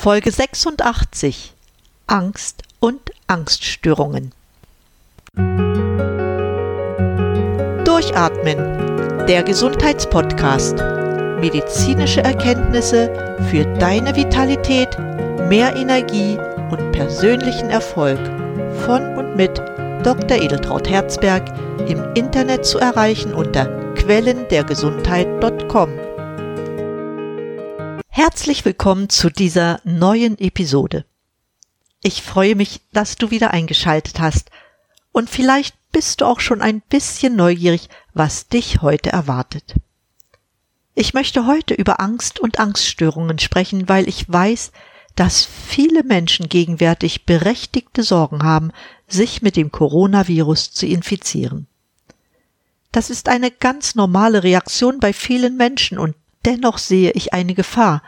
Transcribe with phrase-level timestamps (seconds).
[0.00, 1.54] Folge 86
[2.06, 4.30] Angst und Angststörungen.
[7.84, 10.76] Durchatmen, der Gesundheitspodcast.
[11.40, 13.10] Medizinische Erkenntnisse
[13.50, 14.96] für deine Vitalität,
[15.48, 16.38] mehr Energie
[16.70, 18.20] und persönlichen Erfolg
[18.86, 19.58] von und mit
[20.04, 20.40] Dr.
[20.40, 21.42] Edeltraut Herzberg
[21.88, 26.07] im Internet zu erreichen unter quellendergesundheit.com.
[28.20, 31.04] Herzlich willkommen zu dieser neuen Episode.
[32.02, 34.50] Ich freue mich, dass du wieder eingeschaltet hast
[35.12, 39.76] und vielleicht bist du auch schon ein bisschen neugierig, was dich heute erwartet.
[40.96, 44.72] Ich möchte heute über Angst und Angststörungen sprechen, weil ich weiß,
[45.14, 48.72] dass viele Menschen gegenwärtig berechtigte Sorgen haben,
[49.06, 51.68] sich mit dem Coronavirus zu infizieren.
[52.90, 58.02] Das ist eine ganz normale Reaktion bei vielen Menschen und Dennoch sehe ich eine Gefahr,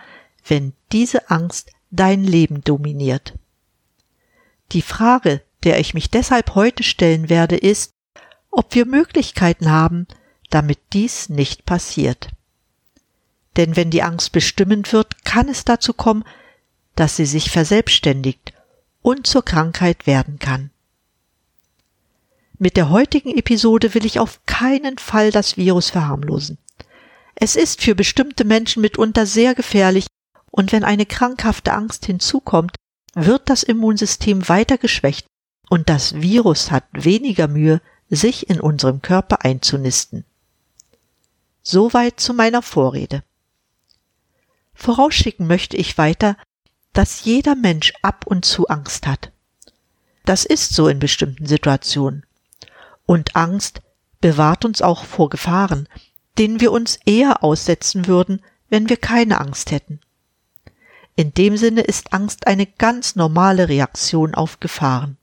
[0.47, 3.35] wenn diese Angst dein Leben dominiert.
[4.73, 7.93] Die Frage, der ich mich deshalb heute stellen werde, ist,
[8.51, 10.07] ob wir Möglichkeiten haben,
[10.49, 12.29] damit dies nicht passiert.
[13.57, 16.25] Denn wenn die Angst bestimmend wird, kann es dazu kommen,
[16.95, 18.53] dass sie sich verselbstständigt
[19.03, 20.71] und zur Krankheit werden kann.
[22.59, 26.59] Mit der heutigen Episode will ich auf keinen Fall das Virus verharmlosen.
[27.35, 30.07] Es ist für bestimmte Menschen mitunter sehr gefährlich,
[30.51, 32.77] und wenn eine krankhafte Angst hinzukommt,
[33.15, 35.27] wird das Immunsystem weiter geschwächt
[35.69, 40.25] und das Virus hat weniger Mühe, sich in unserem Körper einzunisten.
[41.63, 43.23] Soweit zu meiner Vorrede.
[44.75, 46.37] Vorausschicken möchte ich weiter,
[46.93, 49.31] dass jeder Mensch ab und zu Angst hat.
[50.25, 52.27] Das ist so in bestimmten Situationen.
[53.07, 53.81] Und Angst
[54.21, 55.89] bewahrt uns auch vor Gefahren,
[56.41, 60.01] denen wir uns eher aussetzen würden, wenn wir keine Angst hätten.
[61.15, 65.19] In dem Sinne ist Angst eine ganz normale Reaktion auf Gefahren.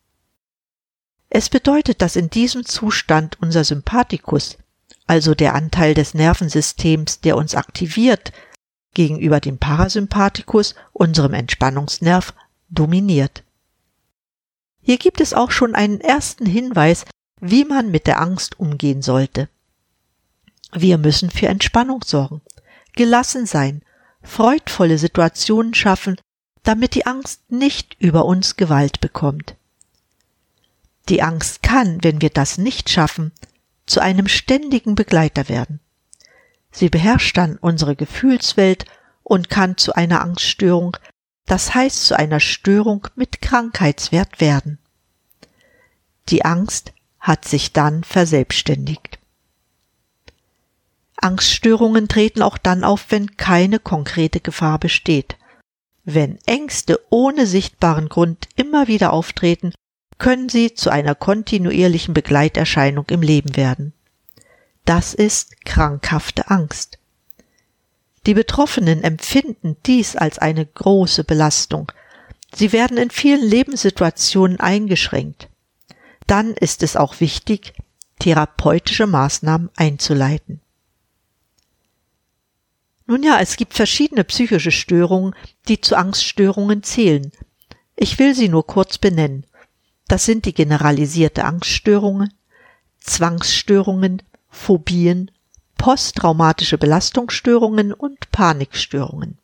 [1.32, 4.60] Es bedeutet, dass in diesem Zustand unser Sympathikus,
[5.08, 8.32] also der Anteil des Nervensystems, der uns aktiviert,
[8.94, 12.36] gegenüber dem Parasympathikus, unserem Entspannungsnerv,
[12.70, 13.44] dominiert.
[14.84, 17.06] Hier gibt es auch schon einen ersten Hinweis,
[17.42, 19.50] wie man mit der Angst umgehen sollte.
[20.74, 22.42] Wir müssen für Entspannung sorgen,
[22.96, 23.82] gelassen sein,
[24.22, 26.20] freudvolle Situationen schaffen,
[26.64, 29.56] damit die Angst nicht über uns Gewalt bekommt.
[31.08, 33.32] Die Angst kann, wenn wir das nicht schaffen,
[33.86, 35.80] zu einem ständigen Begleiter werden.
[36.72, 38.86] Sie beherrscht dann unsere Gefühlswelt
[39.24, 40.98] und kann zu einer Angststörung,
[41.46, 44.80] das heißt zu einer Störung mit Krankheitswert werden.
[46.28, 49.17] Die Angst hat sich dann verselbstständigt.
[51.28, 55.36] Angststörungen treten auch dann auf, wenn keine konkrete Gefahr besteht.
[56.06, 59.74] Wenn Ängste ohne sichtbaren Grund immer wieder auftreten,
[60.20, 63.92] können sie zu einer kontinuierlichen Begleiterscheinung im Leben werden.
[64.86, 66.98] Das ist krankhafte Angst.
[68.26, 71.92] Die Betroffenen empfinden dies als eine große Belastung.
[72.56, 75.50] Sie werden in vielen Lebenssituationen eingeschränkt.
[76.26, 77.74] Dann ist es auch wichtig,
[78.20, 80.62] therapeutische Maßnahmen einzuleiten.
[83.08, 85.34] Nun ja, es gibt verschiedene psychische Störungen,
[85.70, 87.32] die zu Angststörungen zählen.
[87.96, 89.46] Ich will sie nur kurz benennen.
[90.08, 92.34] Das sind die generalisierte Angststörungen,
[93.00, 95.32] Zwangsstörungen, Phobien,
[95.78, 99.38] posttraumatische Belastungsstörungen und Panikstörungen.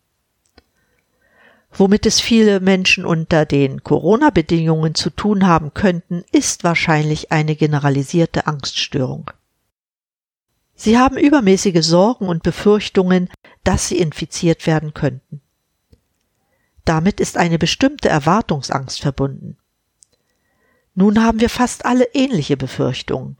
[1.72, 8.46] Womit es viele Menschen unter den Corona-Bedingungen zu tun haben könnten, ist wahrscheinlich eine generalisierte
[8.46, 9.30] Angststörung.
[10.74, 13.30] Sie haben übermäßige Sorgen und Befürchtungen,
[13.62, 15.40] dass sie infiziert werden könnten.
[16.84, 19.56] Damit ist eine bestimmte Erwartungsangst verbunden.
[20.94, 23.36] Nun haben wir fast alle ähnliche Befürchtungen.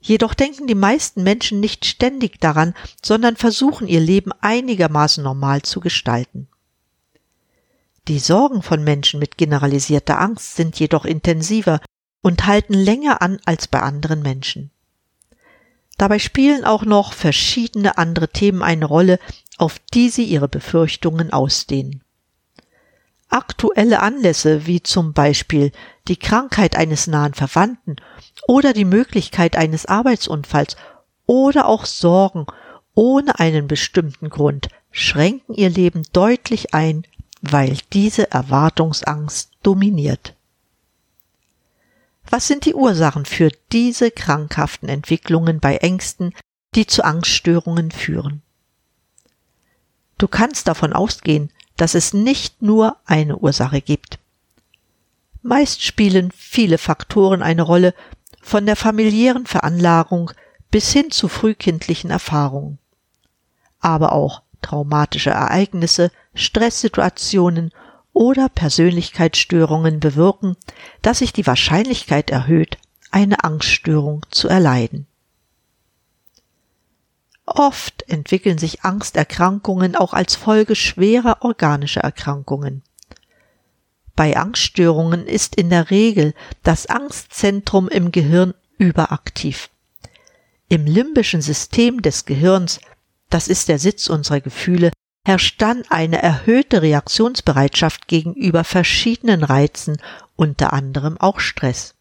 [0.00, 2.74] Jedoch denken die meisten Menschen nicht ständig daran,
[3.04, 6.48] sondern versuchen ihr Leben einigermaßen normal zu gestalten.
[8.06, 11.80] Die Sorgen von Menschen mit generalisierter Angst sind jedoch intensiver
[12.22, 14.70] und halten länger an als bei anderen Menschen.
[15.98, 19.18] Dabei spielen auch noch verschiedene andere Themen eine Rolle,
[19.58, 22.02] auf die sie ihre Befürchtungen ausdehnen.
[23.28, 25.72] Aktuelle Anlässe wie zum Beispiel
[26.06, 27.96] die Krankheit eines nahen Verwandten
[28.46, 30.76] oder die Möglichkeit eines Arbeitsunfalls
[31.26, 32.46] oder auch Sorgen
[32.94, 37.04] ohne einen bestimmten Grund schränken ihr Leben deutlich ein,
[37.42, 40.34] weil diese Erwartungsangst dominiert.
[42.30, 46.34] Was sind die Ursachen für diese krankhaften Entwicklungen bei Ängsten,
[46.74, 48.42] die zu Angststörungen führen?
[50.18, 54.18] Du kannst davon ausgehen, dass es nicht nur eine Ursache gibt.
[55.42, 57.94] Meist spielen viele Faktoren eine Rolle,
[58.42, 60.32] von der familiären Veranlagung
[60.70, 62.78] bis hin zu frühkindlichen Erfahrungen.
[63.80, 67.72] Aber auch traumatische Ereignisse, Stresssituationen
[68.12, 70.56] oder Persönlichkeitsstörungen bewirken,
[71.02, 72.78] dass sich die Wahrscheinlichkeit erhöht,
[73.10, 75.06] eine Angststörung zu erleiden.
[77.46, 82.82] Oft entwickeln sich Angsterkrankungen auch als Folge schwerer organischer Erkrankungen.
[84.14, 89.70] Bei Angststörungen ist in der Regel das Angstzentrum im Gehirn überaktiv.
[90.68, 92.80] Im limbischen System des Gehirns,
[93.30, 94.90] das ist der Sitz unserer Gefühle,
[95.28, 99.98] herrscht dann eine erhöhte Reaktionsbereitschaft gegenüber verschiedenen Reizen,
[100.36, 101.94] unter anderem auch Stress.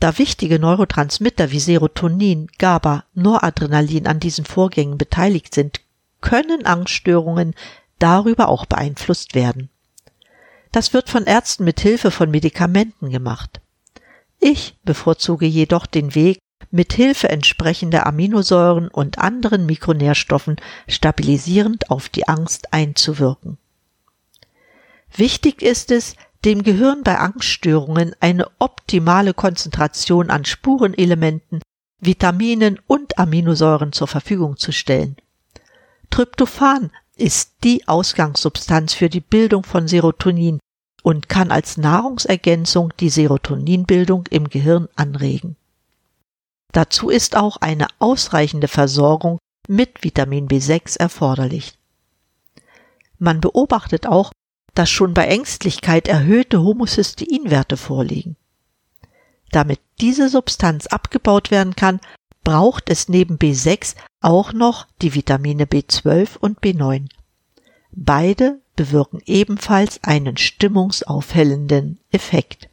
[0.00, 5.80] Da wichtige Neurotransmitter wie Serotonin, GABA, Noradrenalin an diesen Vorgängen beteiligt sind,
[6.20, 7.54] können Angststörungen
[7.98, 9.70] darüber auch beeinflusst werden.
[10.72, 13.62] Das wird von Ärzten mit Hilfe von Medikamenten gemacht.
[14.40, 16.38] Ich bevorzuge jedoch den Weg,
[16.70, 20.56] mit Hilfe entsprechender Aminosäuren und anderen Mikronährstoffen
[20.88, 23.58] stabilisierend auf die Angst einzuwirken.
[25.16, 31.60] Wichtig ist es, dem Gehirn bei Angststörungen eine optimale Konzentration an Spurenelementen,
[32.00, 35.16] Vitaminen und Aminosäuren zur Verfügung zu stellen.
[36.10, 40.58] Tryptophan ist die Ausgangssubstanz für die Bildung von Serotonin
[41.02, 45.56] und kann als Nahrungsergänzung die Serotoninbildung im Gehirn anregen.
[46.74, 49.38] Dazu ist auch eine ausreichende Versorgung
[49.68, 51.78] mit Vitamin B6 erforderlich.
[53.20, 54.32] Man beobachtet auch,
[54.74, 58.34] dass schon bei Ängstlichkeit erhöhte Homocysteinwerte vorliegen.
[59.52, 62.00] Damit diese Substanz abgebaut werden kann,
[62.42, 67.08] braucht es neben B6 auch noch die Vitamine B12 und B9.
[67.92, 72.68] Beide bewirken ebenfalls einen stimmungsaufhellenden Effekt.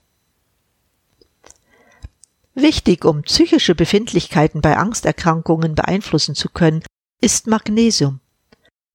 [2.54, 6.84] Wichtig, um psychische Befindlichkeiten bei Angsterkrankungen beeinflussen zu können,
[7.22, 8.20] ist Magnesium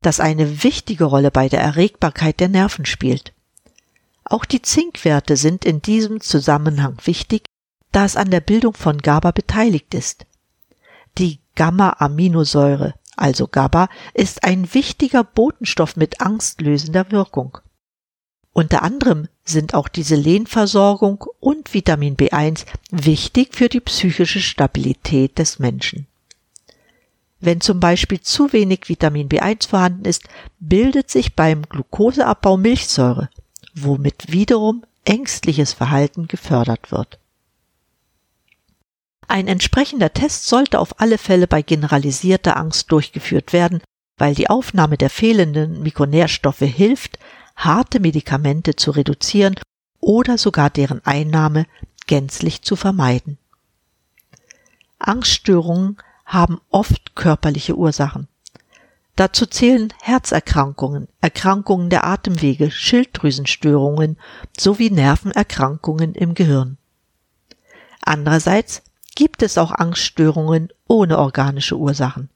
[0.06, 3.32] das eine wichtige Rolle bei der Erregbarkeit der Nerven spielt.
[4.22, 7.44] Auch die Zinkwerte sind in diesem Zusammenhang wichtig,
[7.90, 10.24] da es an der Bildung von GABA beteiligt ist.
[11.18, 17.58] Die Gamma-Aminosäure, also GABA, ist ein wichtiger Botenstoff mit angstlösender Wirkung.
[18.56, 25.58] Unter anderem sind auch die Selenversorgung und Vitamin B1 wichtig für die psychische Stabilität des
[25.58, 26.06] Menschen.
[27.38, 30.22] Wenn zum Beispiel zu wenig Vitamin B1 vorhanden ist,
[30.58, 33.28] bildet sich beim Glukoseabbau Milchsäure,
[33.74, 37.18] womit wiederum ängstliches Verhalten gefördert wird.
[39.28, 43.82] Ein entsprechender Test sollte auf alle Fälle bei generalisierter Angst durchgeführt werden,
[44.16, 47.18] weil die Aufnahme der fehlenden Mikronährstoffe hilft,
[47.56, 49.56] harte Medikamente zu reduzieren
[50.00, 51.66] oder sogar deren Einnahme
[52.06, 53.38] gänzlich zu vermeiden.
[54.98, 58.28] Angststörungen haben oft körperliche Ursachen.
[59.16, 64.18] Dazu zählen Herzerkrankungen, Erkrankungen der Atemwege, Schilddrüsenstörungen
[64.58, 66.76] sowie Nervenerkrankungen im Gehirn.
[68.02, 68.82] Andererseits
[69.14, 72.28] gibt es auch Angststörungen ohne organische Ursachen.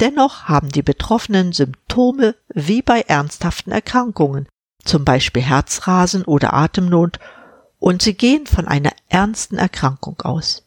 [0.00, 4.48] Dennoch haben die Betroffenen Symptome wie bei ernsthaften Erkrankungen,
[4.84, 7.18] zum Beispiel Herzrasen oder Atemnot,
[7.80, 10.64] und sie gehen von einer ernsten Erkrankung aus.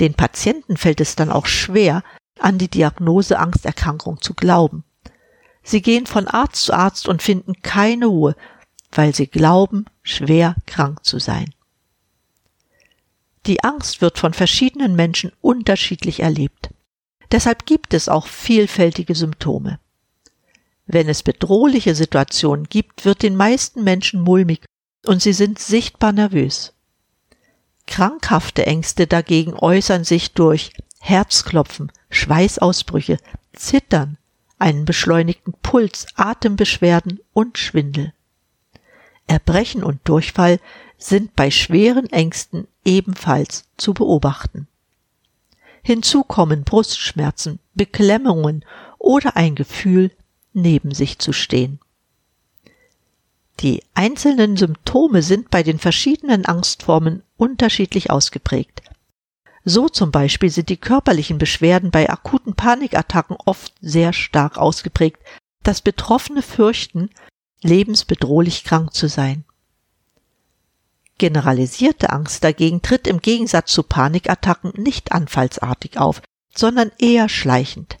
[0.00, 2.02] Den Patienten fällt es dann auch schwer,
[2.38, 4.84] an die Diagnose Angsterkrankung zu glauben.
[5.62, 8.36] Sie gehen von Arzt zu Arzt und finden keine Ruhe,
[8.92, 11.52] weil sie glauben, schwer krank zu sein.
[13.46, 16.70] Die Angst wird von verschiedenen Menschen unterschiedlich erlebt.
[17.32, 19.78] Deshalb gibt es auch vielfältige Symptome.
[20.86, 24.64] Wenn es bedrohliche Situationen gibt, wird den meisten Menschen mulmig
[25.04, 26.72] und sie sind sichtbar nervös.
[27.86, 33.18] Krankhafte Ängste dagegen äußern sich durch Herzklopfen, Schweißausbrüche,
[33.54, 34.18] Zittern,
[34.58, 38.12] einen beschleunigten Puls, Atembeschwerden und Schwindel.
[39.26, 40.60] Erbrechen und Durchfall
[40.98, 44.68] sind bei schweren Ängsten ebenfalls zu beobachten.
[45.86, 48.64] Hinzu kommen Brustschmerzen, Beklemmungen
[48.98, 50.10] oder ein Gefühl,
[50.52, 51.78] neben sich zu stehen.
[53.60, 58.82] Die einzelnen Symptome sind bei den verschiedenen Angstformen unterschiedlich ausgeprägt.
[59.64, 65.22] So zum Beispiel sind die körperlichen Beschwerden bei akuten Panikattacken oft sehr stark ausgeprägt,
[65.62, 67.10] dass Betroffene fürchten,
[67.62, 69.44] lebensbedrohlich krank zu sein.
[71.18, 76.20] Generalisierte Angst dagegen tritt im Gegensatz zu Panikattacken nicht anfallsartig auf,
[76.54, 77.96] sondern eher schleichend.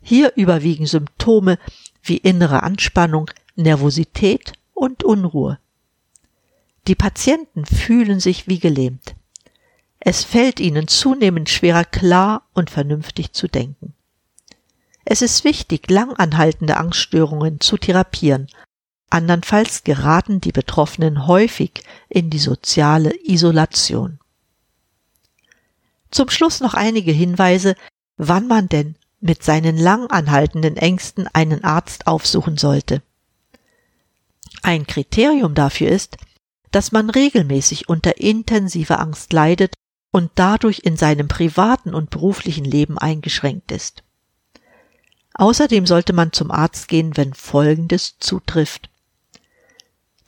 [0.00, 1.58] Hier überwiegen Symptome
[2.02, 5.58] wie innere Anspannung, Nervosität und Unruhe.
[6.86, 9.14] Die Patienten fühlen sich wie gelähmt.
[10.00, 13.94] Es fällt ihnen zunehmend schwerer, klar und vernünftig zu denken.
[15.04, 18.48] Es ist wichtig, langanhaltende Angststörungen zu therapieren.
[19.10, 24.18] Andernfalls geraten die Betroffenen häufig in die soziale Isolation.
[26.10, 27.74] Zum Schluss noch einige Hinweise,
[28.16, 33.02] wann man denn mit seinen langanhaltenden Ängsten einen Arzt aufsuchen sollte.
[34.62, 36.16] Ein Kriterium dafür ist,
[36.70, 39.74] dass man regelmäßig unter intensiver Angst leidet
[40.10, 44.02] und dadurch in seinem privaten und beruflichen Leben eingeschränkt ist.
[45.34, 48.90] Außerdem sollte man zum Arzt gehen, wenn Folgendes zutrifft.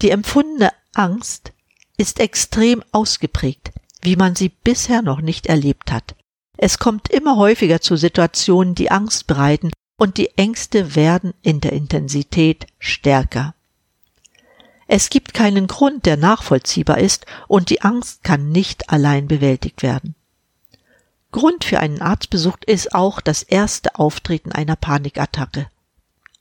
[0.02, 1.52] Die empfundene Angst
[1.97, 6.14] ist extrem ausgeprägt, wie man sie bisher noch nicht erlebt hat.
[6.57, 11.75] Es kommt immer häufiger zu Situationen, die Angst bereiten, und die Ängste werden in der
[11.75, 13.54] Intensität stärker.
[14.87, 20.14] Es gibt keinen Grund, der nachvollziehbar ist, und die Angst kann nicht allein bewältigt werden.
[21.33, 25.69] Grund für einen Arztbesuch ist auch das erste Auftreten einer Panikattacke.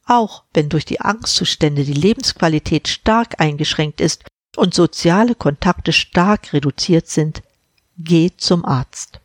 [0.10, 4.24] Auch wenn durch die Angstzustände die Lebensqualität stark eingeschränkt ist
[4.58, 7.44] und soziale Kontakte stark reduziert sind,
[7.96, 9.22] geh zum Arzt.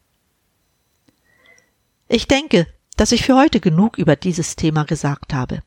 [2.07, 2.67] Ich denke,
[2.99, 5.63] dass ich für heute genug über dieses Thema gesagt habe.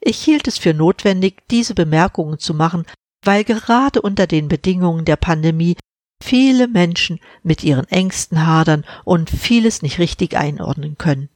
[0.00, 2.84] Ich hielt es für notwendig, diese Bemerkungen zu machen,
[3.22, 5.78] weil gerade unter den Bedingungen der Pandemie
[6.22, 11.30] viele Menschen mit ihren Ängsten hadern und vieles nicht richtig einordnen können.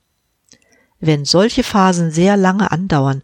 [1.00, 3.22] Wenn solche Phasen sehr lange andauern,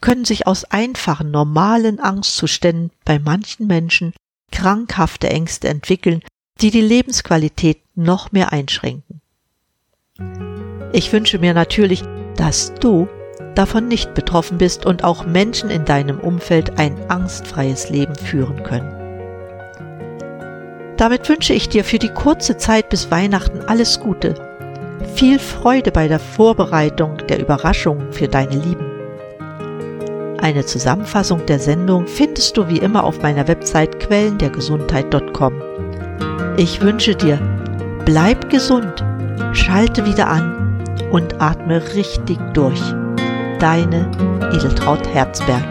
[0.00, 4.12] können sich aus einfachen, normalen Angstzuständen bei manchen Menschen
[4.52, 6.22] krankhafte Ängste entwickeln,
[6.60, 9.20] die die Lebensqualität noch mehr einschränken.
[10.92, 12.02] Ich wünsche mir natürlich,
[12.36, 13.08] dass du
[13.54, 18.92] davon nicht betroffen bist und auch Menschen in deinem Umfeld ein angstfreies Leben führen können.
[20.96, 24.55] Damit wünsche ich dir für die kurze Zeit bis Weihnachten alles Gute,
[25.16, 28.84] viel Freude bei der Vorbereitung der Überraschungen für deine Lieben.
[30.42, 35.54] Eine Zusammenfassung der Sendung findest du wie immer auf meiner Website quellendergesundheit.com.
[36.58, 37.38] Ich wünsche dir,
[38.04, 39.02] bleib gesund,
[39.52, 42.80] schalte wieder an und atme richtig durch.
[43.58, 44.10] Deine
[44.52, 45.64] Edeltraut Herzberg.